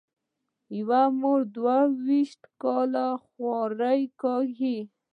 [0.77, 4.77] یوه مور دوه وېشت کاله خواري کاږي.